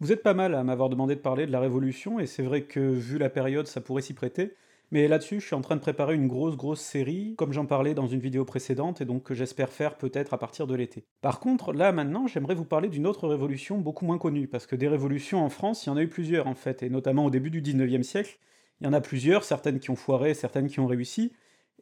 [0.00, 2.62] Vous êtes pas mal à m'avoir demandé de parler de la Révolution, et c'est vrai
[2.62, 4.54] que vu la période, ça pourrait s'y prêter.
[4.92, 7.92] Mais là-dessus, je suis en train de préparer une grosse grosse série, comme j'en parlais
[7.92, 11.04] dans une vidéo précédente, et donc que j'espère faire peut-être à partir de l'été.
[11.20, 14.74] Par contre, là maintenant, j'aimerais vous parler d'une autre révolution beaucoup moins connue, parce que
[14.74, 17.30] des révolutions en France, il y en a eu plusieurs en fait, et notamment au
[17.30, 18.38] début du 19e siècle,
[18.80, 21.30] il y en a plusieurs, certaines qui ont foiré, certaines qui ont réussi,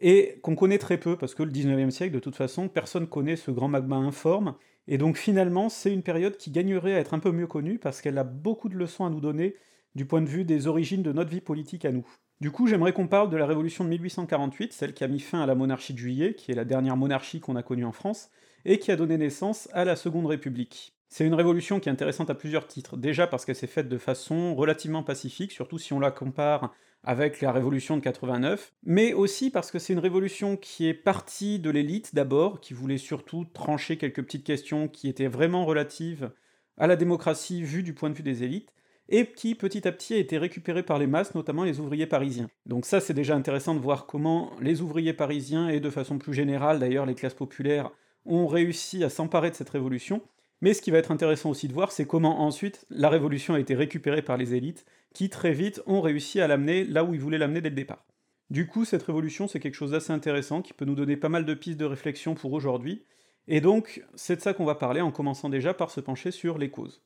[0.00, 3.37] et qu'on connaît très peu, parce que le 19e siècle, de toute façon, personne connaît
[3.37, 4.57] ce grand magma informe,
[4.89, 8.00] et donc finalement, c'est une période qui gagnerait à être un peu mieux connue, parce
[8.00, 9.55] qu'elle a beaucoup de leçons à nous donner
[9.95, 12.06] du point de vue des origines de notre vie politique à nous.
[12.41, 15.42] Du coup, j'aimerais qu'on parle de la révolution de 1848, celle qui a mis fin
[15.42, 18.30] à la monarchie de juillet, qui est la dernière monarchie qu'on a connue en France,
[18.64, 20.95] et qui a donné naissance à la Seconde République.
[21.09, 23.98] C'est une révolution qui est intéressante à plusieurs titres, déjà parce qu'elle s'est faite de
[23.98, 26.73] façon relativement pacifique, surtout si on la compare
[27.09, 31.59] avec la révolution de 89, mais aussi parce que c'est une révolution qui est partie
[31.59, 36.31] de l'élite d'abord, qui voulait surtout trancher quelques petites questions qui étaient vraiment relatives
[36.77, 38.75] à la démocratie vue du point de vue des élites,
[39.09, 42.50] et qui petit à petit a été récupérée par les masses, notamment les ouvriers parisiens.
[42.67, 46.34] Donc ça c'est déjà intéressant de voir comment les ouvriers parisiens, et de façon plus
[46.34, 47.91] générale d'ailleurs les classes populaires,
[48.27, 50.20] ont réussi à s'emparer de cette révolution,
[50.61, 53.61] mais ce qui va être intéressant aussi de voir, c'est comment ensuite la révolution a
[53.61, 57.20] été récupérée par les élites, qui très vite ont réussi à l'amener là où ils
[57.20, 58.05] voulaient l'amener dès le départ.
[58.51, 61.45] Du coup, cette révolution, c'est quelque chose d'assez intéressant, qui peut nous donner pas mal
[61.45, 63.05] de pistes de réflexion pour aujourd'hui,
[63.47, 66.59] et donc c'est de ça qu'on va parler en commençant déjà par se pencher sur
[66.59, 67.03] les causes.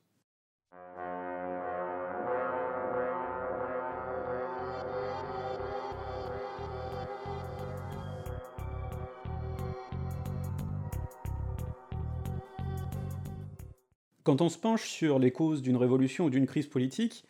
[14.25, 17.25] Quand on se penche sur les causes d'une révolution ou d'une crise politique,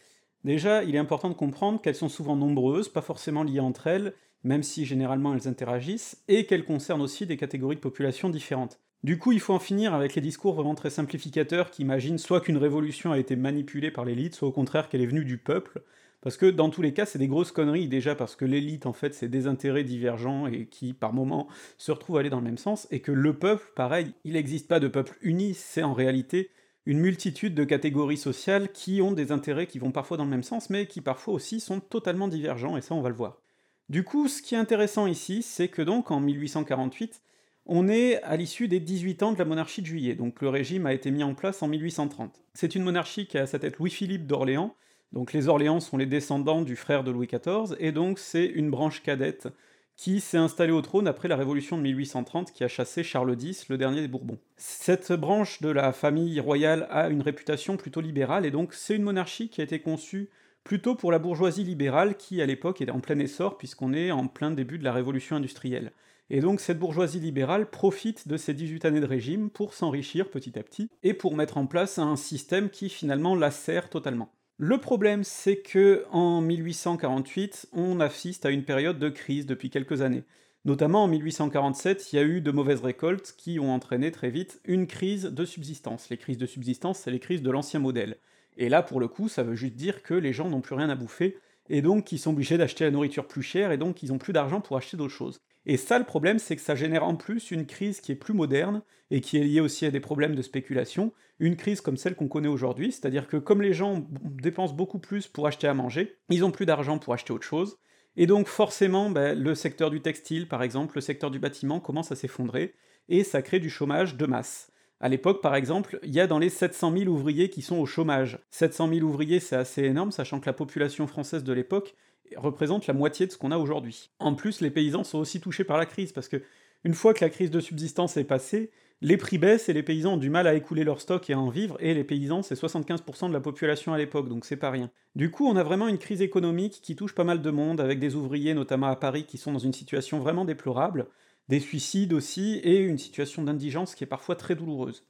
[0.45, 4.15] déjà, il est important de comprendre qu'elles sont souvent nombreuses, pas forcément liées entre elles,
[4.45, 8.81] même si généralement elles interagissent, et qu'elles concernent aussi des catégories de population différentes.
[9.05, 12.41] Du coup, il faut en finir avec les discours vraiment très simplificateurs qui imaginent soit
[12.41, 15.83] qu'une révolution a été manipulée par l'élite, soit au contraire qu'elle est venue du peuple,
[16.21, 18.93] parce que dans tous les cas, c'est des grosses conneries, déjà parce que l'élite, en
[18.93, 21.49] fait, c'est des intérêts divergents et qui, par moments,
[21.79, 24.69] se retrouvent à aller dans le même sens, et que le peuple, pareil, il n'existe
[24.69, 26.51] pas de peuple uni, c'est en réalité
[26.87, 30.43] une multitude de catégories sociales qui ont des intérêts qui vont parfois dans le même
[30.43, 33.41] sens, mais qui parfois aussi sont totalement divergents, et ça on va le voir.
[33.89, 37.23] Du coup, ce qui est intéressant ici, c'est que donc en 1848,
[37.67, 40.87] on est à l'issue des 18 ans de la monarchie de juillet, donc le régime
[40.87, 42.43] a été mis en place en 1830.
[42.55, 44.75] C'est une monarchie qui a à sa tête Louis-Philippe d'Orléans,
[45.13, 48.71] donc les Orléans sont les descendants du frère de Louis XIV, et donc c'est une
[48.71, 49.49] branche cadette
[49.97, 53.69] qui s'est installé au trône après la Révolution de 1830 qui a chassé Charles X,
[53.69, 54.39] le dernier des Bourbons.
[54.57, 59.03] Cette branche de la famille royale a une réputation plutôt libérale, et donc c'est une
[59.03, 60.31] monarchie qui a été conçue
[60.65, 64.29] plutôt pour la bourgeoisie libérale qui à l'époque était en plein essor puisqu'on est en
[64.29, 65.93] plein début de la révolution industrielle.
[66.31, 70.59] Et donc cette bourgeoisie libérale profite de ces 18 années de régime pour s'enrichir petit
[70.59, 74.33] à petit, et pour mettre en place un système qui finalement la sert totalement.
[74.65, 80.03] Le problème, c'est que en 1848, on assiste à une période de crise depuis quelques
[80.03, 80.23] années.
[80.65, 84.61] Notamment en 1847, il y a eu de mauvaises récoltes qui ont entraîné très vite
[84.65, 86.11] une crise de subsistance.
[86.11, 88.19] Les crises de subsistance, c'est les crises de l'ancien modèle.
[88.57, 90.91] Et là, pour le coup, ça veut juste dire que les gens n'ont plus rien
[90.91, 94.13] à bouffer, et donc ils sont obligés d'acheter la nourriture plus chère, et donc ils
[94.13, 95.41] ont plus d'argent pour acheter d'autres choses.
[95.67, 98.35] Et ça, le problème, c'est que ça génère en plus une crise qui est plus
[98.35, 102.15] moderne, et qui est liée aussi à des problèmes de spéculation, une crise comme celle
[102.15, 106.17] qu'on connaît aujourd'hui, c'est-à-dire que comme les gens dépensent beaucoup plus pour acheter à manger,
[106.31, 107.77] ils ont plus d'argent pour acheter autre chose,
[108.17, 112.11] et donc forcément, ben, le secteur du textile, par exemple, le secteur du bâtiment commence
[112.11, 112.75] à s'effondrer,
[113.11, 114.73] et ça crée du chômage de masse.
[114.99, 117.87] À l'époque, par exemple, il y a dans les 700 000 ouvriers qui sont au
[117.87, 118.39] chômage.
[118.51, 121.95] 700 000 ouvriers, c'est assez énorme, sachant que la population française de l'époque
[122.37, 124.11] représente la moitié de ce qu'on a aujourd'hui.
[124.19, 126.43] En plus, les paysans sont aussi touchés par la crise, parce que
[126.85, 128.71] une fois que la crise de subsistance est passée,
[129.01, 131.39] les prix baissent et les paysans ont du mal à écouler leur stock et à
[131.39, 134.71] en vivre, et les paysans c'est 75% de la population à l'époque, donc c'est pas
[134.71, 134.91] rien.
[135.17, 137.99] Du coup, on a vraiment une crise économique qui touche pas mal de monde, avec
[137.99, 141.07] des ouvriers notamment à Paris qui sont dans une situation vraiment déplorable,
[141.49, 145.05] des suicides aussi, et une situation d'indigence qui est parfois très douloureuse.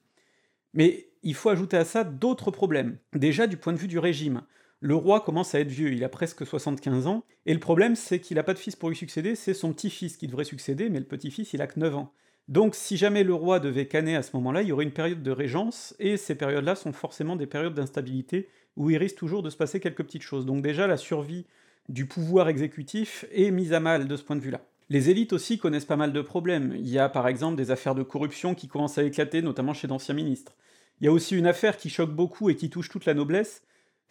[0.75, 2.99] Mais il faut ajouter à ça d'autres problèmes.
[3.15, 4.43] Déjà du point de vue du régime
[4.83, 8.19] le roi commence à être vieux, il a presque 75 ans, et le problème c'est
[8.19, 10.99] qu'il a pas de fils pour lui succéder, c'est son petit-fils qui devrait succéder, mais
[10.99, 12.13] le petit-fils il a que 9 ans.
[12.49, 15.23] Donc si jamais le roi devait canner à ce moment-là, il y aurait une période
[15.23, 19.51] de régence, et ces périodes-là sont forcément des périodes d'instabilité, où il risque toujours de
[19.51, 20.47] se passer quelques petites choses.
[20.47, 21.47] Donc déjà la survie
[21.89, 24.63] du pouvoir exécutif est mise à mal de ce point de vue-là.
[24.89, 26.75] Les élites aussi connaissent pas mal de problèmes.
[26.77, 29.87] Il y a par exemple des affaires de corruption qui commencent à éclater, notamment chez
[29.87, 30.57] d'anciens ministres.
[31.01, 33.63] Il y a aussi une affaire qui choque beaucoup et qui touche toute la noblesse,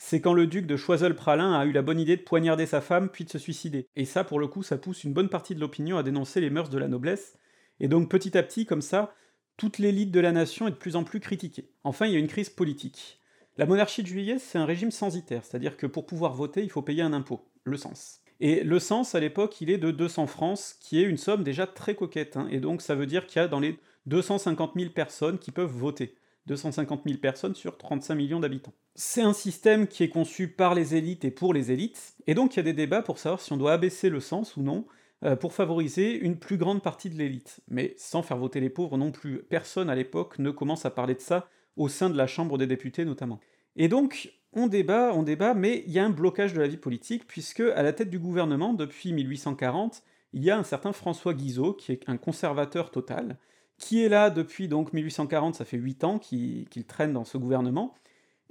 [0.03, 3.07] c'est quand le duc de Choiseul-Pralin a eu la bonne idée de poignarder sa femme
[3.07, 3.88] puis de se suicider.
[3.95, 6.50] Et ça, pour le coup, ça pousse une bonne partie de l'opinion à dénoncer les
[6.50, 7.38] mœurs de la noblesse,
[7.80, 9.13] et donc petit à petit, comme ça,
[9.57, 11.69] toute l'élite de la nation est de plus en plus critiquée.
[11.83, 13.21] Enfin, il y a une crise politique.
[13.57, 16.81] La monarchie de juillet, c'est un régime censitaire, c'est-à-dire que pour pouvoir voter, il faut
[16.81, 18.21] payer un impôt, le sens.
[18.39, 21.68] Et le sens, à l'époque, il est de 200 francs, qui est une somme déjà
[21.68, 22.47] très coquette, hein.
[22.50, 23.77] et donc ça veut dire qu'il y a dans les
[24.07, 26.15] 250 000 personnes qui peuvent voter.
[26.48, 28.74] 250 000 personnes sur 35 millions d'habitants.
[28.96, 32.54] C'est un système qui est conçu par les élites et pour les élites, et donc
[32.54, 34.86] il y a des débats pour savoir si on doit abaisser le sens ou non,
[35.24, 38.98] euh, pour favoriser une plus grande partie de l'élite, mais sans faire voter les pauvres
[38.98, 39.44] non plus.
[39.44, 41.48] Personne à l'époque ne commence à parler de ça,
[41.78, 43.40] au sein de la Chambre des députés notamment.
[43.76, 46.78] Et donc, on débat, on débat, mais il y a un blocage de la vie
[46.78, 50.04] politique, puisque à la tête du gouvernement, depuis 1840,
[50.34, 53.38] il y a un certain François Guizot, qui est un conservateur total,
[53.81, 57.95] qui est là depuis donc 1840, ça fait 8 ans qu'il traîne dans ce gouvernement,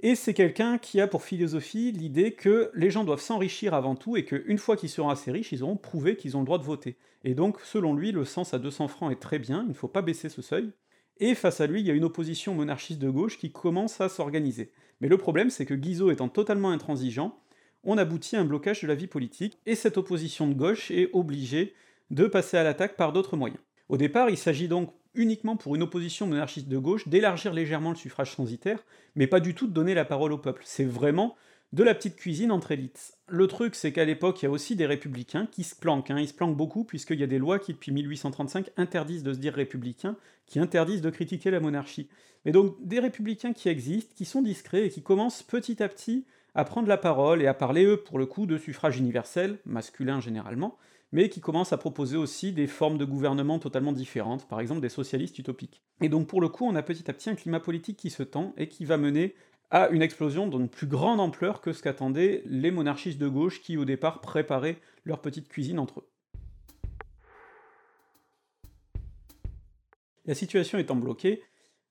[0.01, 4.17] et c'est quelqu'un qui a pour philosophie l'idée que les gens doivent s'enrichir avant tout,
[4.17, 6.63] et qu'une fois qu'ils seront assez riches, ils auront prouvé qu'ils ont le droit de
[6.63, 6.97] voter.
[7.23, 9.87] Et donc, selon lui, le sens à 200 francs est très bien, il ne faut
[9.87, 10.71] pas baisser ce seuil,
[11.19, 14.09] et face à lui, il y a une opposition monarchiste de gauche qui commence à
[14.09, 14.71] s'organiser.
[14.99, 17.39] Mais le problème, c'est que Guizot étant totalement intransigeant,
[17.83, 21.09] on aboutit à un blocage de la vie politique, et cette opposition de gauche est
[21.13, 21.73] obligée
[22.09, 23.61] de passer à l'attaque par d'autres moyens.
[23.87, 27.95] Au départ, il s'agit donc uniquement pour une opposition monarchiste de gauche d'élargir légèrement le
[27.95, 28.83] suffrage censitaire,
[29.15, 30.63] mais pas du tout de donner la parole au peuple.
[30.65, 31.35] C'est vraiment
[31.73, 33.13] de la petite cuisine entre élites.
[33.27, 36.19] Le truc, c'est qu'à l'époque, il y a aussi des républicains qui se planquent, hein.
[36.19, 39.39] ils se planquent beaucoup, puisqu'il y a des lois qui, depuis 1835, interdisent de se
[39.39, 40.17] dire républicains,
[40.47, 42.09] qui interdisent de critiquer la monarchie.
[42.43, 46.25] Mais donc, des républicains qui existent, qui sont discrets, et qui commencent petit à petit
[46.55, 50.19] à prendre la parole, et à parler, eux, pour le coup, de suffrage universel, masculin
[50.19, 50.77] généralement,
[51.11, 54.89] mais qui commencent à proposer aussi des formes de gouvernement totalement différentes, par exemple des
[54.89, 55.81] socialistes utopiques.
[56.01, 58.23] Et donc pour le coup, on a petit à petit un climat politique qui se
[58.23, 59.35] tend, et qui va mener
[59.69, 63.77] à une explosion d'une plus grande ampleur que ce qu'attendaient les monarchistes de gauche qui
[63.77, 66.07] au départ préparaient leur petite cuisine entre eux.
[70.25, 71.41] La situation étant bloquée,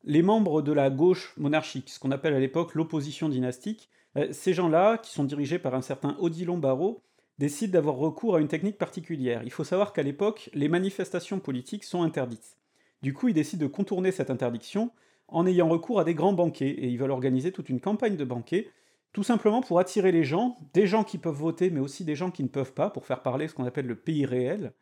[0.05, 4.55] les membres de la gauche monarchique, ce qu'on appelle à l'époque l'opposition dynastique, euh, ces
[4.55, 7.03] gens-là, qui sont dirigés par un certain Odilon Barrault,
[7.41, 9.41] décident d'avoir recours à une technique particulière.
[9.45, 12.59] Il faut savoir qu'à l'époque, les manifestations politiques sont interdites.
[13.03, 14.91] Du coup, ils décident de contourner cette interdiction
[15.27, 18.25] en ayant recours à des grands banquets, et ils veulent organiser toute une campagne de
[18.25, 18.69] banquets,
[19.15, 22.31] tout simplement pour attirer les gens, des gens qui peuvent voter, mais aussi des gens
[22.31, 24.73] qui ne peuvent pas, pour faire parler ce qu'on appelle le pays réel.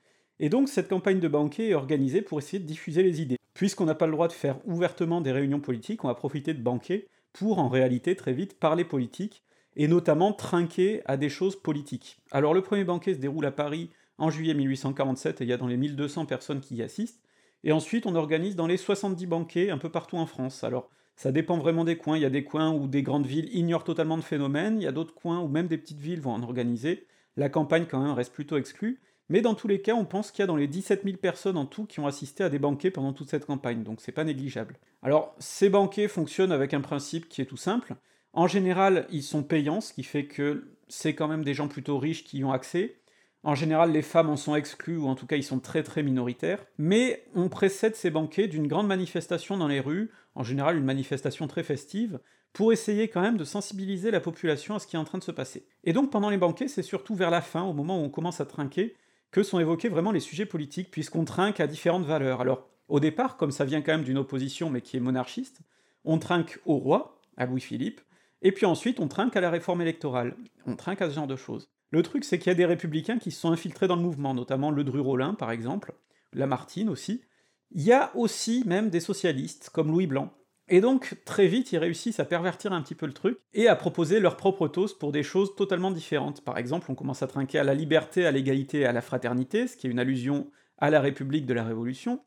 [0.40, 3.38] Et donc cette campagne de banquets est organisée pour essayer de diffuser les idées.
[3.54, 6.62] Puisqu'on n'a pas le droit de faire ouvertement des réunions politiques, on va profiter de
[6.62, 9.44] banquets pour en réalité très vite parler politique,
[9.78, 12.20] et notamment trinquer à des choses politiques.
[12.30, 15.56] Alors le premier banquet se déroule à Paris en juillet 1847, et il y a
[15.56, 17.22] dans les 1200 personnes qui y assistent,
[17.64, 20.62] et ensuite, on organise dans les 70 banquets un peu partout en France.
[20.62, 22.16] Alors, ça dépend vraiment des coins.
[22.16, 24.86] Il y a des coins où des grandes villes ignorent totalement le phénomène, il y
[24.86, 27.06] a d'autres coins où même des petites villes vont en organiser.
[27.36, 29.00] La campagne, quand même, reste plutôt exclue.
[29.28, 31.58] Mais dans tous les cas, on pense qu'il y a dans les 17 000 personnes
[31.58, 34.24] en tout qui ont assisté à des banquets pendant toute cette campagne, donc c'est pas
[34.24, 34.78] négligeable.
[35.02, 37.94] Alors, ces banquets fonctionnent avec un principe qui est tout simple.
[38.32, 41.98] En général, ils sont payants, ce qui fait que c'est quand même des gens plutôt
[41.98, 42.96] riches qui y ont accès.
[43.42, 46.02] En général, les femmes en sont exclues, ou en tout cas ils sont très très
[46.02, 50.84] minoritaires, mais on précède ces banquets d'une grande manifestation dans les rues, en général une
[50.84, 52.18] manifestation très festive,
[52.52, 55.24] pour essayer quand même de sensibiliser la population à ce qui est en train de
[55.24, 55.66] se passer.
[55.84, 58.40] Et donc pendant les banquets, c'est surtout vers la fin, au moment où on commence
[58.40, 58.96] à trinquer,
[59.30, 62.40] que sont évoqués vraiment les sujets politiques, puisqu'on trinque à différentes valeurs.
[62.40, 65.60] Alors, au départ, comme ça vient quand même d'une opposition, mais qui est monarchiste,
[66.04, 68.00] on trinque au roi, à Louis-Philippe,
[68.42, 70.36] et puis ensuite on trinque à la réforme électorale,
[70.66, 71.68] on trinque à ce genre de choses.
[71.90, 74.34] Le truc, c'est qu'il y a des républicains qui se sont infiltrés dans le mouvement,
[74.34, 75.94] notamment Le Dru-Rollin, par exemple,
[76.34, 77.22] Lamartine aussi.
[77.70, 80.30] Il y a aussi même des socialistes, comme Louis Blanc.
[80.68, 83.76] Et donc, très vite, ils réussissent à pervertir un petit peu le truc, et à
[83.76, 86.44] proposer leur propre toast pour des choses totalement différentes.
[86.44, 89.66] Par exemple, on commence à trinquer à la liberté, à l'égalité et à la fraternité,
[89.66, 92.20] ce qui est une allusion à la République de la Révolution.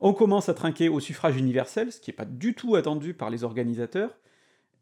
[0.00, 3.30] On commence à trinquer au suffrage universel, ce qui n'est pas du tout attendu par
[3.30, 4.10] les organisateurs,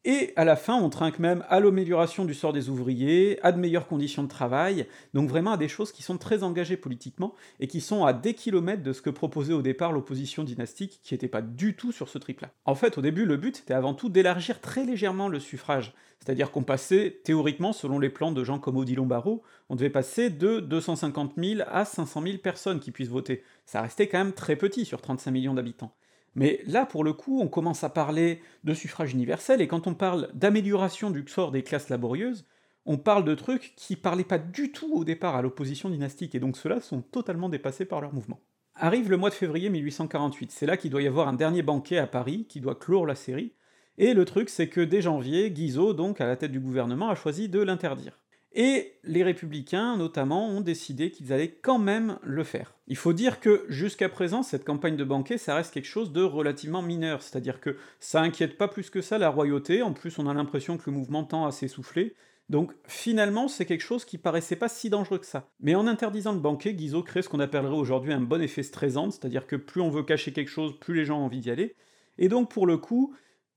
[0.06, 3.58] et à la fin, on trinque même à l'amélioration du sort des ouvriers, à de
[3.58, 7.66] meilleures conditions de travail, donc vraiment à des choses qui sont très engagées politiquement, et
[7.66, 11.26] qui sont à des kilomètres de ce que proposait au départ l'opposition dynastique, qui n'était
[11.26, 12.52] pas du tout sur ce trip-là.
[12.66, 16.52] En fait, au début, le but c'était avant tout d'élargir très légèrement le suffrage, c'est-à-dire
[16.52, 20.60] qu'on passait, théoriquement, selon les plans de gens comme Odilon Barrault, on devait passer de
[20.60, 23.42] 250 000 à 500 000 personnes qui puissent voter.
[23.64, 25.92] Ça restait quand même très petit sur 35 millions d'habitants.
[26.36, 29.94] Mais là, pour le coup, on commence à parler de suffrage universel, et quand on
[29.94, 32.46] parle d'amélioration du sort des classes laborieuses,
[32.84, 36.40] on parle de trucs qui parlaient pas du tout au départ à l'opposition dynastique, et
[36.40, 38.38] donc ceux-là sont totalement dépassés par leur mouvement.
[38.74, 41.96] Arrive le mois de février 1848, c'est là qu'il doit y avoir un dernier banquet
[41.96, 43.54] à Paris, qui doit clore la série,
[43.96, 47.14] et le truc c'est que dès janvier, Guizot, donc à la tête du gouvernement, a
[47.14, 48.20] choisi de l'interdire.
[48.56, 52.74] Et les républicains, notamment, ont décidé qu'ils allaient quand même le faire.
[52.88, 56.22] Il faut dire que, jusqu'à présent, cette campagne de banquet, ça reste quelque chose de
[56.22, 60.26] relativement mineur, c'est-à-dire que ça inquiète pas plus que ça la royauté, en plus on
[60.26, 62.14] a l'impression que le mouvement tend à s'essouffler,
[62.48, 65.50] donc finalement c'est quelque chose qui paraissait pas si dangereux que ça.
[65.60, 69.10] Mais en interdisant le banquet, Guizot crée ce qu'on appellerait aujourd'hui un bon effet stressant,
[69.10, 71.74] c'est-à-dire que plus on veut cacher quelque chose, plus les gens ont envie d'y aller,
[72.16, 73.14] et donc pour le coup,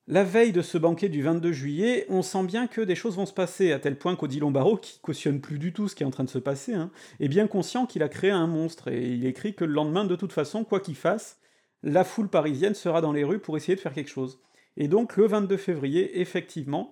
[0.10, 3.28] la veille de ce banquet du 22 juillet, on sent bien que des choses vont
[3.28, 6.06] se passer, à tel point qu'Odilon Barreau, qui cautionne plus du tout ce qui est
[6.06, 6.90] en train de se passer, hein,
[7.20, 10.16] est bien conscient qu'il a créé un monstre, et il écrit que le lendemain, de
[10.16, 11.38] toute façon, quoi qu'il fasse,
[11.84, 14.40] la foule parisienne sera dans les rues pour essayer de faire quelque chose.
[14.78, 16.92] Et donc le 22 février, effectivement,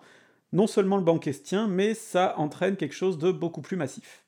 [0.54, 4.26] non seulement le banquet se tient, mais ça entraîne quelque chose de beaucoup plus massif.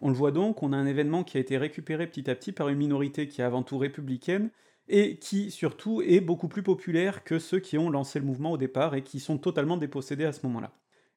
[0.00, 2.50] On le voit donc, on a un événement qui a été récupéré petit à petit
[2.50, 4.50] par une minorité qui est avant tout républicaine,
[4.88, 8.58] et qui surtout est beaucoup plus populaire que ceux qui ont lancé le mouvement au
[8.58, 10.72] départ et qui sont totalement dépossédés à ce moment-là.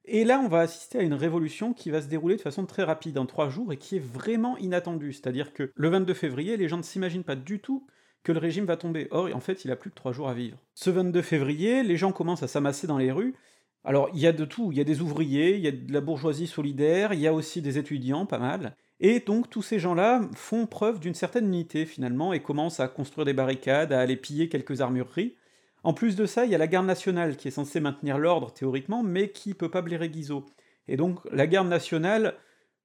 [0.08, 2.84] Et là, on va assister à une révolution qui va se dérouler de façon très
[2.84, 5.12] rapide, en trois jours, et qui est vraiment inattendue.
[5.12, 7.86] C'est-à-dire que le 22 février, les gens ne s'imaginent pas du tout
[8.22, 9.08] que le régime va tomber.
[9.10, 10.58] Or, en fait, il a plus que trois jours à vivre.
[10.74, 13.34] Ce 22 février, les gens commencent à s'amasser dans les rues.
[13.82, 14.70] Alors, il y a de tout.
[14.70, 17.32] Il y a des ouvriers, il y a de la bourgeoisie solidaire, il y a
[17.32, 18.76] aussi des étudiants, pas mal.
[19.00, 23.26] Et donc tous ces gens-là font preuve d'une certaine unité finalement et commencent à construire
[23.26, 25.36] des barricades, à aller piller quelques armureries.
[25.82, 28.52] En plus de ça, il y a la garde nationale qui est censée maintenir l'ordre
[28.52, 30.46] théoriquement, mais qui peut pas blairer Guizot.
[30.88, 32.34] Et donc la garde nationale,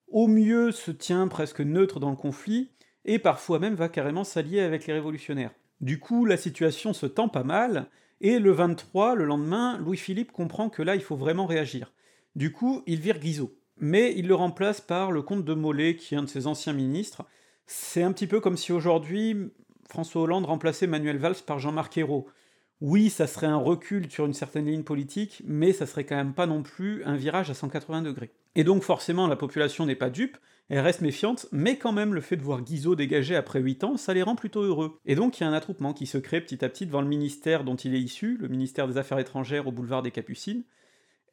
[0.07, 2.71] au mieux, se tient presque neutre dans le conflit,
[3.05, 5.51] et parfois même va carrément s'allier avec les révolutionnaires.
[5.79, 7.87] Du coup, la situation se tend pas mal,
[8.19, 11.91] et le 23, le lendemain, Louis-Philippe comprend que là, il faut vraiment réagir.
[12.35, 13.51] Du coup, il vire Guizot
[13.81, 16.71] mais il le remplace par le comte de Mollet, qui est un de ses anciens
[16.71, 17.25] ministres.
[17.65, 19.51] C'est un petit peu comme si aujourd'hui
[19.89, 22.27] François Hollande remplaçait Manuel Valls par Jean-Marc Ayrault.
[22.79, 26.33] Oui, ça serait un recul sur une certaine ligne politique, mais ça serait quand même
[26.33, 28.31] pas non plus un virage à 180 degrés.
[28.55, 30.37] Et donc forcément, la population n'est pas dupe,
[30.69, 33.97] elle reste méfiante, mais quand même le fait de voir Guizot dégager après 8 ans,
[33.97, 34.99] ça les rend plutôt heureux.
[35.05, 37.07] Et donc il y a un attroupement qui se crée petit à petit devant le
[37.07, 40.63] ministère dont il est issu, le ministère des Affaires étrangères au boulevard des Capucines,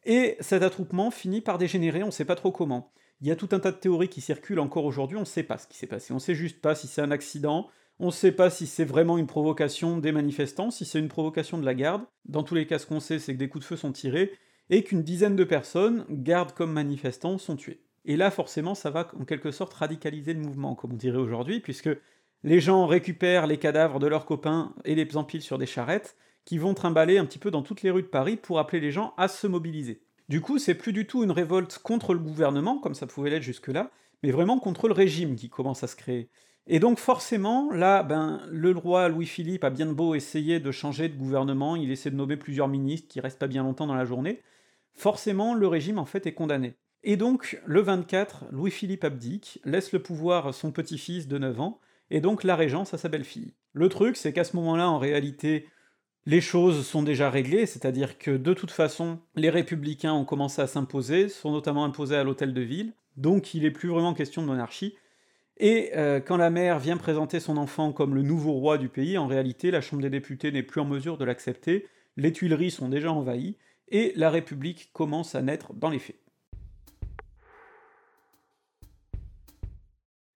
[0.08, 2.90] et cet attroupement finit par dégénérer, on sait pas trop comment.
[3.20, 5.58] Il y a tout un tas de théories qui circulent encore aujourd'hui, on sait pas
[5.58, 7.68] ce qui s'est passé, on sait juste pas si c'est un accident,
[8.00, 11.66] on sait pas si c'est vraiment une provocation des manifestants, si c'est une provocation de
[11.66, 12.04] la garde.
[12.24, 14.32] Dans tous les cas, ce qu'on sait, c'est que des coups de feu sont tirés,
[14.70, 17.82] et qu'une dizaine de personnes, gardes comme manifestants, sont tués.
[18.06, 21.60] Et là, forcément, ça va en quelque sorte radicaliser le mouvement, comme on dirait aujourd'hui,
[21.60, 21.90] puisque
[22.44, 26.16] les gens récupèrent les cadavres de leurs copains et les empilent sur des charrettes,
[26.49, 28.90] qui vont trimballer un petit peu dans toutes les rues de Paris pour appeler les
[28.90, 30.00] gens à se mobiliser.
[30.31, 33.43] Du coup, c'est plus du tout une révolte contre le gouvernement, comme ça pouvait l'être
[33.43, 33.90] jusque-là,
[34.23, 36.31] mais vraiment contre le régime qui commence à se créer.
[36.67, 41.19] Et donc forcément, là, ben, le roi Louis-Philippe a bien beau essayer de changer de
[41.19, 44.40] gouvernement, il essaie de nommer plusieurs ministres qui restent pas bien longtemps dans la journée,
[44.95, 46.76] forcément le régime en fait est condamné.
[47.02, 51.78] Et donc, le 24, Louis-Philippe abdique, laisse le pouvoir à son petit-fils de 9 ans,
[52.09, 53.52] et donc la régence à sa belle-fille.
[53.75, 55.67] Le truc, c'est qu'à ce moment-là, en réalité,
[56.26, 60.66] les choses sont déjà réglées, c'est-à-dire que de toute façon, les républicains ont commencé à
[60.66, 64.46] s'imposer, sont notamment imposés à l'hôtel de ville, donc il n'est plus vraiment question de
[64.46, 64.94] monarchie.
[65.56, 69.18] Et euh, quand la mère vient présenter son enfant comme le nouveau roi du pays,
[69.18, 72.88] en réalité, la Chambre des députés n'est plus en mesure de l'accepter, les Tuileries sont
[72.88, 73.56] déjà envahies,
[73.88, 76.20] et la République commence à naître dans les faits.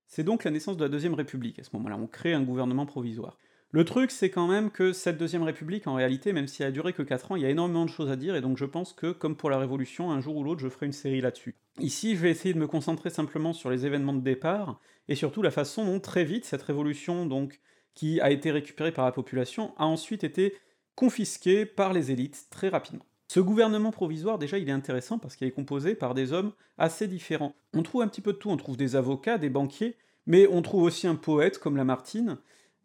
[0.06, 2.86] C'est donc la naissance de la Deuxième République à ce moment-là, on crée un gouvernement
[2.86, 3.38] provisoire.
[3.74, 6.72] Le truc, c'est quand même que cette deuxième république, en réalité, même si elle a
[6.72, 8.66] duré que 4 ans, il y a énormément de choses à dire, et donc je
[8.66, 11.54] pense que, comme pour la Révolution, un jour ou l'autre, je ferai une série là-dessus.
[11.80, 15.40] Ici, je vais essayer de me concentrer simplement sur les événements de départ, et surtout
[15.40, 17.60] la façon dont très vite cette révolution, donc,
[17.94, 20.54] qui a été récupérée par la population, a ensuite été
[20.94, 23.06] confisquée par les élites très rapidement.
[23.28, 27.08] Ce gouvernement provisoire, déjà, il est intéressant parce qu'il est composé par des hommes assez
[27.08, 27.54] différents.
[27.72, 30.60] On trouve un petit peu de tout, on trouve des avocats, des banquiers, mais on
[30.60, 32.36] trouve aussi un poète comme Lamartine,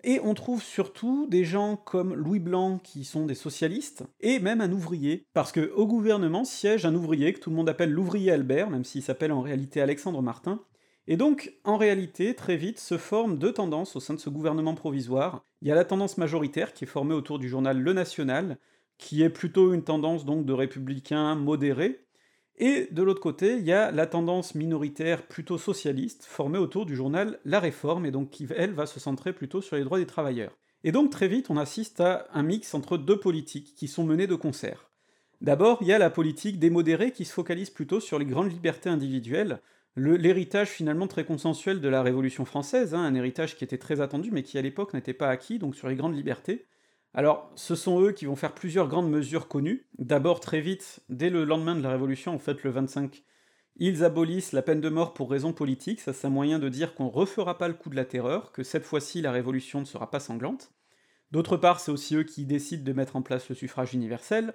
[0.03, 4.61] et on trouve surtout des gens comme Louis Blanc qui sont des socialistes, et même
[4.61, 8.31] un ouvrier, parce que au gouvernement siège un ouvrier que tout le monde appelle l'ouvrier
[8.31, 10.61] Albert, même s'il s'appelle en réalité Alexandre Martin,
[11.07, 14.75] et donc, en réalité, très vite se forment deux tendances au sein de ce gouvernement
[14.75, 15.45] provisoire.
[15.61, 18.57] Il y a la tendance majoritaire qui est formée autour du journal Le National,
[18.97, 22.06] qui est plutôt une tendance donc de républicains modérés,
[22.57, 26.95] et de l'autre côté, il y a la tendance minoritaire plutôt socialiste, formée autour du
[26.95, 30.07] journal La Réforme, et donc qui, elle, va se centrer plutôt sur les droits des
[30.07, 30.57] travailleurs.
[30.83, 34.27] Et donc très vite, on assiste à un mix entre deux politiques qui sont menées
[34.27, 34.89] de concert.
[35.39, 38.51] D'abord, il y a la politique des modérés qui se focalise plutôt sur les grandes
[38.51, 39.61] libertés individuelles,
[39.95, 44.31] l'héritage finalement très consensuel de la Révolution française, hein, un héritage qui était très attendu
[44.31, 46.65] mais qui à l'époque n'était pas acquis, donc sur les grandes libertés,
[47.13, 49.87] Alors, ce sont eux qui vont faire plusieurs grandes mesures connues.
[49.97, 53.23] D'abord, très vite, dès le lendemain de la Révolution, en fait le 25,
[53.77, 56.95] ils abolissent la peine de mort pour raisons politiques, ça c'est un moyen de dire
[56.95, 60.09] qu'on refera pas le coup de la terreur, que cette fois-ci la Révolution ne sera
[60.09, 60.71] pas sanglante.
[61.31, 64.53] D'autre part, c'est aussi eux qui décident de mettre en place le suffrage universel,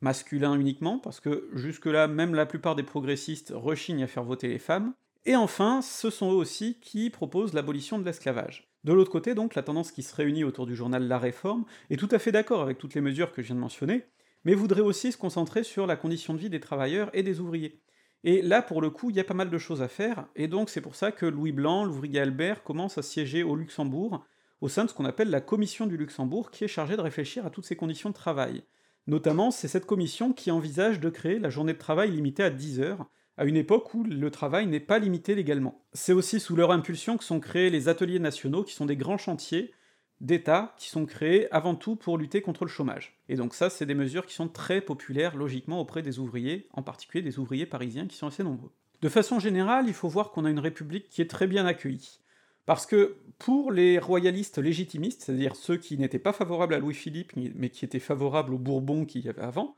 [0.00, 4.58] masculin uniquement, parce que jusque-là, même la plupart des progressistes rechignent à faire voter les
[4.58, 4.94] femmes.
[5.26, 8.68] Et enfin, ce sont eux aussi qui proposent l'abolition de l'esclavage.
[8.86, 11.96] De l'autre côté, donc, la tendance qui se réunit autour du journal La Réforme est
[11.96, 14.04] tout à fait d'accord avec toutes les mesures que je viens de mentionner,
[14.44, 17.80] mais voudrait aussi se concentrer sur la condition de vie des travailleurs et des ouvriers.
[18.22, 20.46] Et là, pour le coup, il y a pas mal de choses à faire, et
[20.46, 24.24] donc c'est pour ça que Louis Blanc, l'ouvrier Albert, commence à siéger au Luxembourg,
[24.60, 27.44] au sein de ce qu'on appelle la Commission du Luxembourg, qui est chargée de réfléchir
[27.44, 28.62] à toutes ces conditions de travail.
[29.08, 32.78] Notamment, c'est cette commission qui envisage de créer la journée de travail limitée à 10
[32.78, 35.84] heures, à une époque où le travail n'est pas limité légalement.
[35.92, 39.18] C'est aussi sous leur impulsion que sont créés les ateliers nationaux, qui sont des grands
[39.18, 39.72] chantiers
[40.20, 43.18] d'État qui sont créés avant tout pour lutter contre le chômage.
[43.28, 46.82] Et donc ça, c'est des mesures qui sont très populaires logiquement auprès des ouvriers, en
[46.82, 48.72] particulier des ouvriers parisiens qui sont assez nombreux.
[49.02, 52.20] De façon générale, il faut voir qu'on a une république qui est très bien accueillie.
[52.64, 57.68] Parce que pour les royalistes légitimistes, c'est-à-dire ceux qui n'étaient pas favorables à Louis-Philippe, mais
[57.68, 59.76] qui étaient favorables aux Bourbons qu'il y avait avant,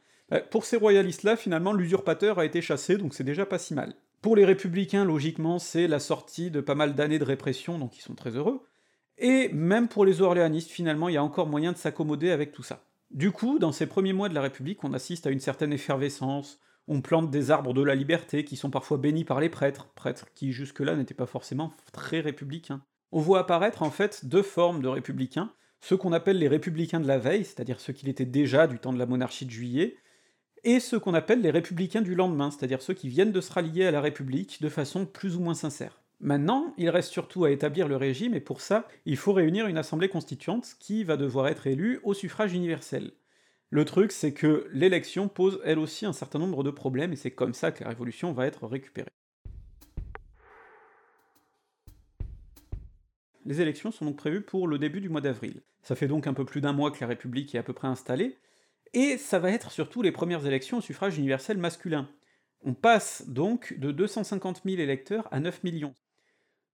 [0.50, 3.94] pour ces royalistes-là, finalement, l'usurpateur a été chassé, donc c'est déjà pas si mal.
[4.20, 8.02] Pour les républicains, logiquement, c'est la sortie de pas mal d'années de répression, donc ils
[8.02, 8.62] sont très heureux.
[9.16, 12.62] Et même pour les orléanistes, finalement, il y a encore moyen de s'accommoder avec tout
[12.62, 12.85] ça.
[13.11, 16.61] Du coup, dans ces premiers mois de la République, on assiste à une certaine effervescence,
[16.88, 20.26] on plante des arbres de la liberté qui sont parfois bénis par les prêtres, prêtres
[20.35, 22.82] qui jusque-là n'étaient pas forcément très républicains.
[23.12, 27.06] On voit apparaître en fait deux formes de républicains, ceux qu'on appelle les républicains de
[27.06, 29.97] la veille, c'est-à-dire ceux qui l'étaient déjà du temps de la monarchie de juillet,
[30.64, 33.86] et ceux qu'on appelle les républicains du lendemain, c'est-à-dire ceux qui viennent de se rallier
[33.86, 36.00] à la République de façon plus ou moins sincère.
[36.20, 39.78] Maintenant, il reste surtout à établir le régime, et pour ça, il faut réunir une
[39.78, 43.12] assemblée constituante qui va devoir être élue au suffrage universel.
[43.70, 47.30] Le truc, c'est que l'élection pose elle aussi un certain nombre de problèmes, et c'est
[47.30, 49.10] comme ça que la révolution va être récupérée.
[53.44, 55.62] Les élections sont donc prévues pour le début du mois d'avril.
[55.82, 57.88] Ça fait donc un peu plus d'un mois que la République est à peu près
[57.88, 58.36] installée,
[58.95, 62.09] et ça va être surtout les premières élections au suffrage universel masculin.
[62.62, 65.94] On passe donc de 250 000 électeurs à 9 millions.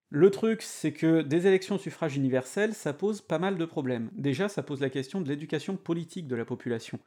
[0.09, 4.11] Le truc, c'est que des élections au suffrage universel, ça pose pas mal de problèmes.
[4.13, 7.01] Déjà, ça pose la question de l'éducation politique de la population.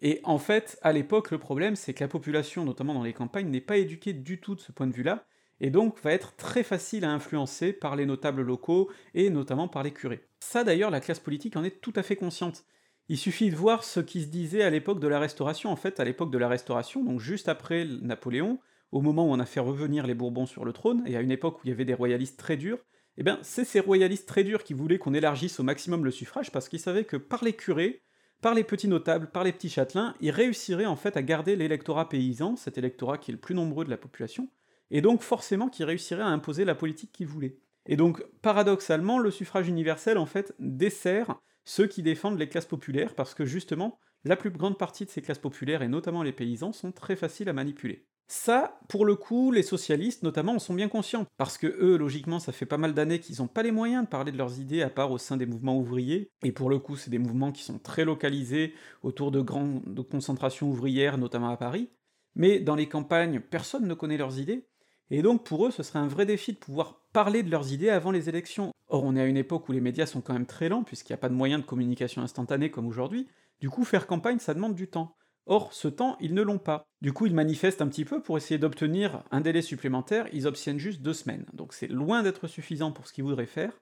[0.00, 3.48] Et en fait, à l'époque, le problème, c'est que la population, notamment dans les campagnes,
[3.48, 5.26] n'est pas éduquée du tout de ce point de vue-là,
[5.60, 9.82] et donc va être très facile à influencer par les notables locaux, et notamment par
[9.82, 10.26] les curés.
[10.40, 12.64] Ça d'ailleurs, la classe politique en est tout à fait consciente.
[13.08, 15.70] Il suffit de voir ce qui se disait à l'époque de la Restauration.
[15.70, 18.58] En fait, à l'époque de la Restauration, donc juste après Napoléon,
[18.90, 21.30] au moment où on a fait revenir les Bourbons sur le trône, et à une
[21.30, 22.78] époque où il y avait des royalistes très durs,
[23.16, 26.50] eh bien, c'est ces royalistes très durs qui voulaient qu'on élargisse au maximum le suffrage,
[26.50, 28.02] parce qu'ils savaient que par les curés,
[28.42, 32.08] par les petits notables, par les petits châtelains, ils réussiraient en fait à garder l'électorat
[32.08, 34.48] paysan, cet électorat qui est le plus nombreux de la population,
[34.90, 37.56] et donc forcément qu'ils réussiraient à imposer la politique qu'ils voulaient.
[37.86, 43.14] Et donc, paradoxalement, le suffrage universel, en fait, dessert ceux qui défendent les classes populaires,
[43.14, 46.72] parce que justement, la plus grande partie de ces classes populaires, et notamment les paysans,
[46.72, 48.06] sont très faciles à manipuler.
[48.28, 52.38] Ça, pour le coup, les socialistes notamment en sont bien conscients, parce que eux, logiquement,
[52.38, 54.82] ça fait pas mal d'années qu'ils n'ont pas les moyens de parler de leurs idées
[54.82, 57.62] à part au sein des mouvements ouvriers, et pour le coup, c'est des mouvements qui
[57.62, 61.90] sont très localisés autour de grandes concentrations ouvrières, notamment à Paris,
[62.36, 64.68] mais dans les campagnes, personne ne connaît leurs idées,
[65.10, 67.88] et donc pour eux, ce serait un vrai défi de pouvoir parler de leurs idées
[67.88, 68.72] avant les élections.
[68.88, 71.12] Or, on est à une époque où les médias sont quand même très lents, puisqu'il
[71.12, 73.26] n'y a pas de moyens de communication instantanée comme aujourd'hui,
[73.58, 75.16] du coup, faire campagne, ça demande du temps.
[75.46, 76.84] Or, ce temps, ils ne l'ont pas.
[77.00, 80.78] Du coup, ils manifestent un petit peu pour essayer d'obtenir un délai supplémentaire, ils obtiennent
[80.78, 81.46] juste deux semaines.
[81.54, 83.72] Donc c'est loin d'être suffisant pour ce qu'ils voudraient faire,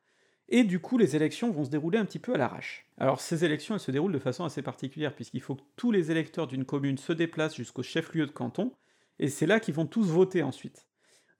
[0.48, 2.86] et du coup, les élections vont se dérouler un petit peu à l'arrache.
[2.98, 6.12] Alors ces élections, elles se déroulent de façon assez particulière, puisqu'il faut que tous les
[6.12, 8.70] électeurs d'une commune se déplacent jusqu'au chef-lieu de canton,
[9.18, 10.86] et c'est là qu'ils vont tous voter ensuite.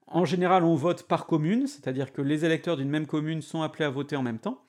[0.07, 3.85] En général, on vote par commune, c'est-à-dire que les électeurs d'une même commune sont appelés
[3.85, 4.65] à voter en même temps,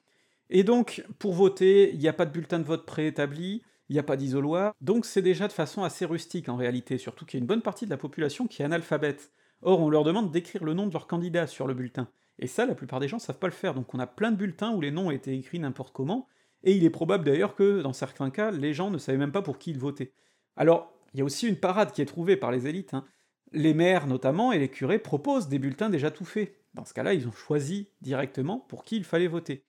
[0.48, 3.98] et donc, pour voter, il n'y a pas de bulletin de vote préétabli, il n'y
[3.98, 7.40] a pas d'isoloir, donc c'est déjà de façon assez rustique en réalité, surtout qu'il y
[7.40, 9.30] a une bonne partie de la population qui est analphabète.
[9.62, 12.08] Or, on leur demande d'écrire le nom de leur candidat sur le bulletin.
[12.38, 14.36] Et ça, la plupart des gens savent pas le faire, donc on a plein de
[14.36, 16.28] bulletins où les noms étaient écrits n'importe comment,
[16.62, 19.42] et il est probable d'ailleurs que, dans certains cas, les gens ne savaient même pas
[19.42, 20.12] pour qui ils votaient.
[20.56, 22.94] Alors, il y a aussi une parade qui est trouvée par les élites.
[22.94, 23.04] Hein.
[23.52, 26.56] Les maires, notamment, et les curés proposent des bulletins déjà tout faits.
[26.74, 29.64] Dans ce cas-là, ils ont choisi directement pour qui il fallait voter.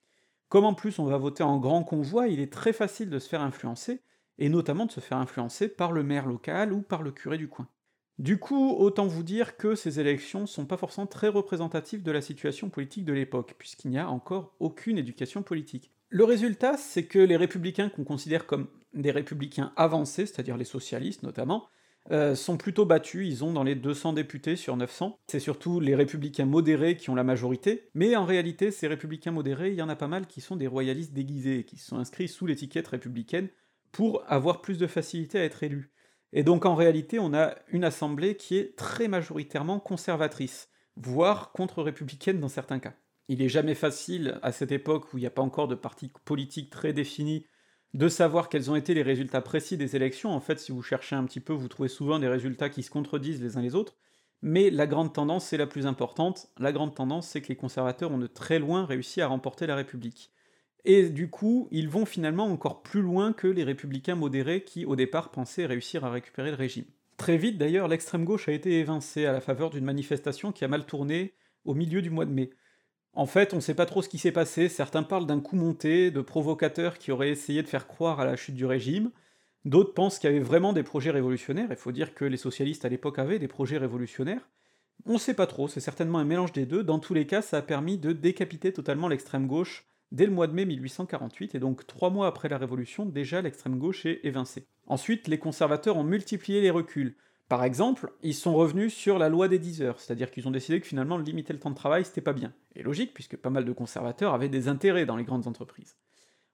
[0.50, 3.28] Comme en plus on va voter en grand convoi, il est très facile de se
[3.30, 4.02] faire influencer,
[4.38, 7.48] et notamment de se faire influencer par le maire local ou par le curé du
[7.48, 7.68] coin.
[8.18, 12.22] Du coup, autant vous dire que ces élections sont pas forcément très représentatives de la
[12.22, 15.92] situation politique de l'époque, puisqu'il n'y a encore aucune éducation politique.
[16.10, 21.22] Le résultat, c'est que les républicains qu'on considère comme des républicains avancés, c'est-à-dire les socialistes
[21.22, 21.68] notamment,
[22.12, 25.20] euh, sont plutôt battus, ils ont dans les 200 députés sur 900.
[25.28, 29.70] C'est surtout les républicains modérés qui ont la majorité, mais en réalité, ces républicains modérés,
[29.70, 32.28] il y en a pas mal qui sont des royalistes déguisés, qui se sont inscrits
[32.30, 33.50] sous l'étiquette républicaine
[33.91, 35.91] pour avoir plus de facilité à être élus.
[36.34, 42.39] Et donc en réalité, on a une assemblée qui est très majoritairement conservatrice, voire contre-républicaine
[42.39, 42.93] dans certains cas.
[43.30, 46.12] Il est jamais facile, à cette époque où il n'y a pas encore de parti
[46.24, 47.46] politique très défini,
[47.93, 50.32] de savoir quels ont été les résultats précis des élections.
[50.32, 52.91] En fait, si vous cherchez un petit peu, vous trouvez souvent des résultats qui se
[52.91, 53.95] contredisent les uns les autres.
[54.41, 56.50] Mais la grande tendance, c'est la plus importante.
[56.58, 59.76] La grande tendance, c'est que les conservateurs ont de très loin réussi à remporter la
[59.76, 60.32] République.
[60.86, 64.95] Et du coup, ils vont finalement encore plus loin que les républicains modérés qui, au
[64.95, 66.86] départ, pensaient réussir à récupérer le régime.
[67.17, 70.67] Très vite, d'ailleurs, l'extrême gauche a été évincée à la faveur d'une manifestation qui a
[70.67, 71.34] mal tourné
[71.65, 72.52] au milieu du mois de mai.
[73.18, 76.12] En fait, on sait pas trop ce qui s'est passé, certains parlent d'un coup monté,
[76.12, 79.10] de provocateurs qui auraient essayé de faire croire à la chute du régime,
[79.66, 82.86] d'autres pensent qu'il y avait vraiment des projets révolutionnaires, il faut dire que les socialistes
[82.86, 84.48] à l'époque avaient des projets révolutionnaires,
[85.08, 87.58] on sait pas trop, c'est certainement un mélange des deux, dans tous les cas ça
[87.58, 91.88] a permis de décapiter totalement l'extrême gauche dès le mois de mai 1848, et donc
[91.88, 94.68] trois mois après la Révolution, déjà l'extrême gauche est évincée.
[94.86, 97.16] Ensuite, les conservateurs ont multiplié les reculs,
[97.50, 100.82] par exemple, ils sont revenus sur la loi des 10 heures, c'est-à-dire qu'ils ont décidé
[100.82, 102.54] que finalement limiter le temps de travail c'était pas bien.
[102.76, 105.96] Et logique, puisque pas mal de conservateurs avaient des intérêts dans les grandes entreprises.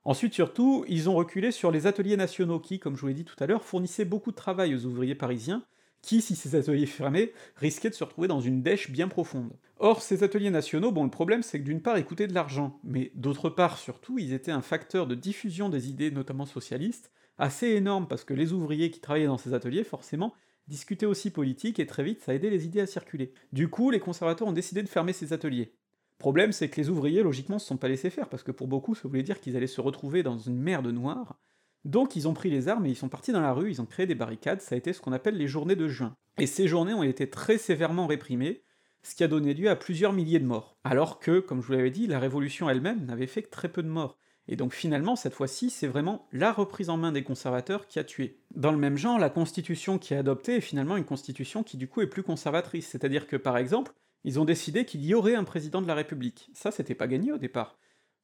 [0.06, 3.26] Ensuite, surtout, ils ont reculé sur les ateliers nationaux qui, comme je vous l'ai dit
[3.26, 5.64] tout à l'heure, fournissaient beaucoup de travail aux ouvriers parisiens,
[6.02, 9.54] qui, si ces ateliers fermaient, risquaient de se retrouver dans une dèche bien profonde.
[9.78, 12.80] Or, ces ateliers nationaux, bon, le problème c'est que d'une part, ils coûtaient de l'argent,
[12.84, 17.70] mais d'autre part, surtout, ils étaient un facteur de diffusion des idées, notamment socialistes, assez
[17.70, 20.34] énorme, parce que les ouvriers qui travaillaient dans ces ateliers, forcément,
[20.68, 23.34] discuter aussi politique, et très vite ça a aidé les idées à circuler.
[23.52, 25.76] Du coup, les conservateurs ont décidé de fermer ces ateliers.
[26.18, 28.96] Problème, c'est que les ouvriers, logiquement, se sont pas laissés faire, parce que pour beaucoup,
[28.96, 31.40] ça voulait dire qu'ils allaient se retrouver dans une mer de noir.
[31.86, 33.86] Donc ils ont pris les armes et ils sont partis dans la rue, ils ont
[33.86, 36.16] créé des barricades, ça a été ce qu'on appelle les journées de juin.
[36.38, 38.64] Et ces journées ont été très sévèrement réprimées,
[39.02, 40.78] ce qui a donné lieu à plusieurs milliers de morts.
[40.86, 43.84] Alors que, comme je vous l'avais dit, la révolution elle-même n'avait fait que très peu
[43.84, 44.18] de morts.
[44.48, 48.04] Et donc finalement, cette fois-ci, c'est vraiment la reprise en main des conservateurs qui a
[48.04, 48.40] tué.
[48.56, 51.88] Dans le même genre, la constitution qui est adoptée est finalement une constitution qui du
[51.88, 53.94] coup est plus conservatrice, c'est-à-dire que par exemple,
[54.26, 56.50] ils ont décidé qu'il y aurait un président de la République.
[56.54, 57.78] Ça, c'était pas gagné au départ.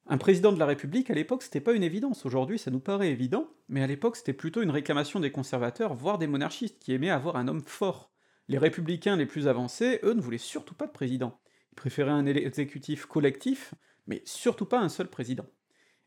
[0.06, 2.24] Un président de la République, à l'époque, c'était pas une évidence.
[2.24, 6.18] Aujourd'hui, ça nous paraît évident, mais à l'époque, c'était plutôt une réclamation des conservateurs, voire
[6.18, 8.10] des monarchistes, qui aimaient avoir un homme fort.
[8.48, 11.38] Les républicains les plus avancés, eux, ne voulaient surtout pas de président.
[11.72, 13.74] Ils préféraient un exécutif collectif,
[14.06, 15.46] mais surtout pas un seul président.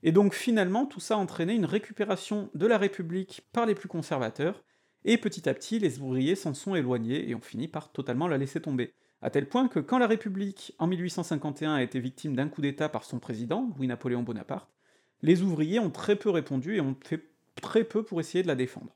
[0.03, 3.87] Et donc finalement, tout ça a entraîné une récupération de la République par les plus
[3.87, 4.63] conservateurs,
[5.05, 8.37] et petit à petit, les ouvriers s'en sont éloignés et ont fini par totalement la
[8.37, 8.93] laisser tomber.
[9.21, 12.89] À tel point que quand la République, en 1851, a été victime d'un coup d'État
[12.89, 14.69] par son président, Louis-Napoléon Bonaparte,
[15.21, 17.23] les ouvriers ont très peu répondu et ont fait
[17.61, 18.93] très peu pour essayer de la défendre.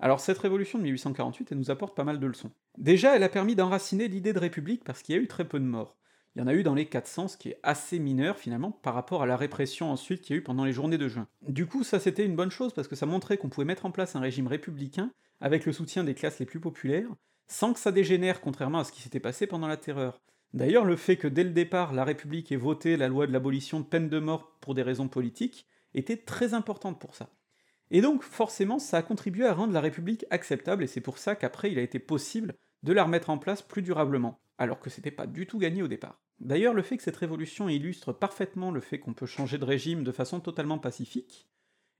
[0.00, 2.50] Alors cette révolution de 1848, elle nous apporte pas mal de leçons.
[2.78, 5.60] Déjà, elle a permis d'enraciner l'idée de république parce qu'il y a eu très peu
[5.60, 5.96] de morts
[6.34, 8.94] il y en a eu dans les 400, ce qui est assez mineur finalement par
[8.94, 11.26] rapport à la répression ensuite qu'il y a eu pendant les journées de juin.
[11.48, 13.90] Du coup, ça c'était une bonne chose parce que ça montrait qu'on pouvait mettre en
[13.90, 17.08] place un régime républicain avec le soutien des classes les plus populaires,
[17.48, 20.20] sans que ça dégénère contrairement à ce qui s'était passé pendant la Terreur.
[20.52, 23.80] D'ailleurs, le fait que dès le départ la République ait voté la loi de l'abolition
[23.80, 27.30] de peine de mort pour des raisons politiques était très importante pour ça.
[27.90, 31.34] Et donc forcément ça a contribué à rendre la République acceptable, et c'est pour ça
[31.34, 35.10] qu'après il a été possible de la remettre en place plus durablement alors que c'était
[35.10, 36.20] pas du tout gagné au départ.
[36.38, 40.04] D'ailleurs, le fait que cette révolution illustre parfaitement le fait qu'on peut changer de régime
[40.04, 41.48] de façon totalement pacifique,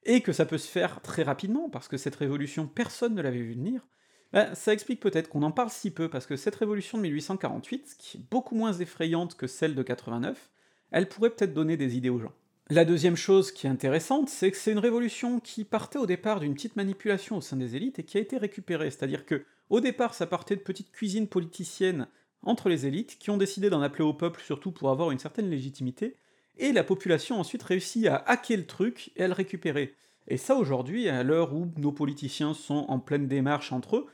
[0.05, 3.41] et que ça peut se faire très rapidement, parce que cette révolution, personne ne l'avait
[3.41, 3.89] vu venir,
[4.33, 7.97] bah, ça explique peut-être qu'on en parle si peu, parce que cette révolution de 1848,
[7.99, 10.51] qui est beaucoup moins effrayante que celle de 89,
[10.91, 12.33] elle pourrait peut-être donner des idées aux gens.
[12.69, 16.41] La deuxième chose qui est intéressante, c'est que c'est une révolution qui partait au départ
[16.41, 19.81] d'une petite manipulation au sein des élites et qui a été récupérée, c'est-à-dire que au
[19.81, 22.09] départ ça partait de petites cuisines politiciennes
[22.43, 25.51] entre les élites, qui ont décidé d'en appeler au peuple surtout pour avoir une certaine
[25.51, 26.17] légitimité,
[26.59, 29.95] et la population ensuite réussi à hacker le truc et à le récupérer.
[30.29, 34.07] Et ça aujourd'hui, à l'heure où nos politiciens sont en pleine démarche entre eux,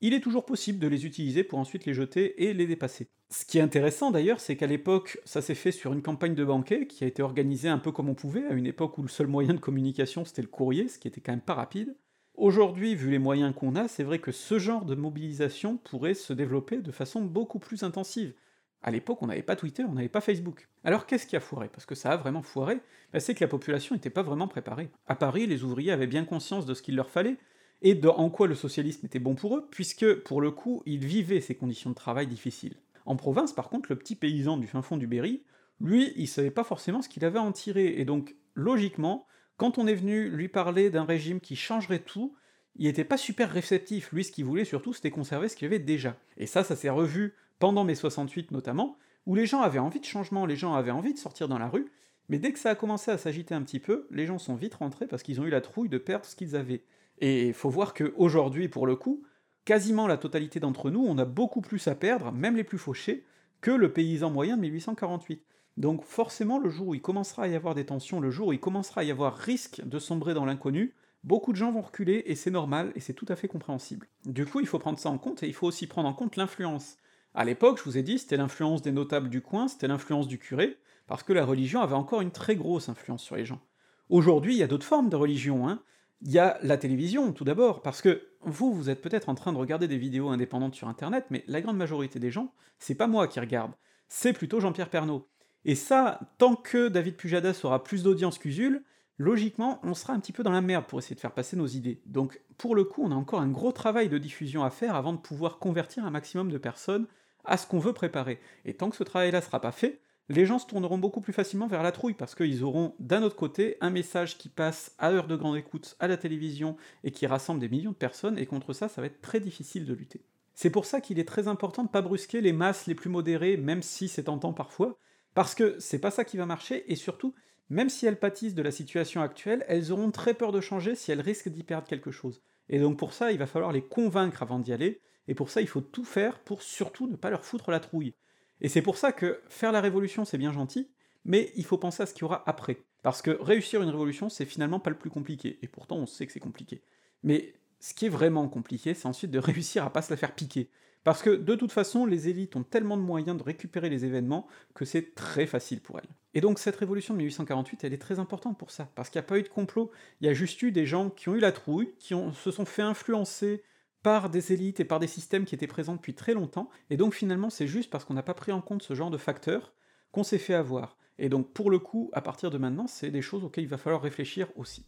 [0.00, 3.08] il est toujours possible de les utiliser pour ensuite les jeter et les dépasser.
[3.30, 6.44] Ce qui est intéressant d'ailleurs, c'est qu'à l'époque, ça s'est fait sur une campagne de
[6.44, 9.08] banquet qui a été organisée un peu comme on pouvait, à une époque où le
[9.08, 11.94] seul moyen de communication c'était le courrier, ce qui était quand même pas rapide.
[12.38, 16.32] Aujourd'hui, vu les moyens qu'on a, c'est vrai que ce genre de mobilisation pourrait se
[16.32, 18.32] développer de façon beaucoup plus intensive.
[18.80, 20.68] À l'époque, on n'avait pas Twitter, on n'avait pas Facebook.
[20.84, 21.68] Alors qu'est-ce qui a foiré?
[21.68, 22.78] Parce que ça a vraiment foiré,
[23.12, 24.88] bah, c'est que la population n'était pas vraiment préparée.
[25.08, 27.38] À Paris, les ouvriers avaient bien conscience de ce qu'il leur fallait,
[27.82, 31.04] et de en quoi le socialisme était bon pour eux, puisque, pour le coup, ils
[31.04, 32.76] vivaient ces conditions de travail difficiles.
[33.04, 35.42] En province, par contre, le petit paysan du fin fond du Berry,
[35.80, 39.26] lui, il savait pas forcément ce qu'il avait à en tirer, et donc, logiquement,
[39.58, 42.34] quand on est venu lui parler d'un régime qui changerait tout,
[42.76, 45.78] il était pas super réceptif, lui ce qu'il voulait surtout c'était conserver ce qu'il avait
[45.78, 46.16] déjà.
[46.38, 50.04] Et ça, ça s'est revu pendant mai 68 notamment, où les gens avaient envie de
[50.04, 51.90] changement, les gens avaient envie de sortir dans la rue,
[52.28, 54.74] mais dès que ça a commencé à s'agiter un petit peu, les gens sont vite
[54.74, 56.84] rentrés parce qu'ils ont eu la trouille de perdre ce qu'ils avaient.
[57.20, 59.24] Et faut voir que aujourd'hui, pour le coup,
[59.64, 63.24] quasiment la totalité d'entre nous, on a beaucoup plus à perdre, même les plus fauchés,
[63.60, 65.42] que le paysan moyen de 1848.
[65.78, 68.52] Donc forcément, le jour où il commencera à y avoir des tensions, le jour où
[68.52, 72.24] il commencera à y avoir risque de sombrer dans l'inconnu, beaucoup de gens vont reculer,
[72.26, 74.08] et c'est normal, et c'est tout à fait compréhensible.
[74.24, 76.34] Du coup, il faut prendre ça en compte, et il faut aussi prendre en compte
[76.34, 76.96] l'influence.
[77.32, 80.38] À l'époque, je vous ai dit, c'était l'influence des notables du coin, c'était l'influence du
[80.38, 83.60] curé, parce que la religion avait encore une très grosse influence sur les gens.
[84.08, 85.80] Aujourd'hui, il y a d'autres formes de religion, hein.
[86.22, 89.52] Il y a la télévision, tout d'abord, parce que vous, vous êtes peut-être en train
[89.52, 93.06] de regarder des vidéos indépendantes sur internet, mais la grande majorité des gens, c'est pas
[93.06, 93.70] moi qui regarde,
[94.08, 95.28] c'est plutôt Jean-Pierre Pernaud.
[95.64, 98.84] Et ça, tant que David Pujadas aura plus d'audience qu'Usul,
[99.18, 101.66] logiquement, on sera un petit peu dans la merde pour essayer de faire passer nos
[101.66, 102.00] idées.
[102.06, 105.12] Donc, pour le coup, on a encore un gros travail de diffusion à faire avant
[105.12, 107.06] de pouvoir convertir un maximum de personnes
[107.44, 108.40] à ce qu'on veut préparer.
[108.64, 111.66] Et tant que ce travail-là sera pas fait, les gens se tourneront beaucoup plus facilement
[111.66, 115.26] vers la trouille, parce qu'ils auront d'un autre côté un message qui passe à heure
[115.26, 118.74] de grande écoute à la télévision et qui rassemble des millions de personnes, et contre
[118.74, 120.22] ça, ça va être très difficile de lutter.
[120.54, 123.56] C'est pour ça qu'il est très important de pas brusquer les masses les plus modérées,
[123.56, 124.98] même si c'est tentant parfois,
[125.38, 127.32] parce que c'est pas ça qui va marcher, et surtout,
[127.70, 131.12] même si elles pâtissent de la situation actuelle, elles auront très peur de changer si
[131.12, 132.42] elles risquent d'y perdre quelque chose.
[132.68, 135.60] Et donc pour ça, il va falloir les convaincre avant d'y aller, et pour ça,
[135.60, 138.14] il faut tout faire pour surtout ne pas leur foutre la trouille.
[138.60, 140.90] Et c'est pour ça que faire la révolution, c'est bien gentil,
[141.24, 142.78] mais il faut penser à ce qu'il y aura après.
[143.04, 146.26] Parce que réussir une révolution, c'est finalement pas le plus compliqué, et pourtant on sait
[146.26, 146.82] que c'est compliqué.
[147.22, 150.34] Mais ce qui est vraiment compliqué, c'est ensuite de réussir à pas se la faire
[150.34, 150.68] piquer.
[151.08, 154.46] Parce que de toute façon, les élites ont tellement de moyens de récupérer les événements
[154.74, 156.10] que c'est très facile pour elles.
[156.34, 159.24] Et donc cette révolution de 1848, elle est très importante pour ça, parce qu'il n'y
[159.24, 159.90] a pas eu de complot,
[160.20, 162.66] il y a juste eu des gens qui ont eu la trouille, qui se sont
[162.66, 163.62] fait influencer
[164.02, 167.14] par des élites et par des systèmes qui étaient présents depuis très longtemps, et donc
[167.14, 169.72] finalement c'est juste parce qu'on n'a pas pris en compte ce genre de facteurs
[170.12, 170.98] qu'on s'est fait avoir.
[171.18, 173.78] Et donc pour le coup, à partir de maintenant, c'est des choses auxquelles il va
[173.78, 174.84] falloir réfléchir aussi.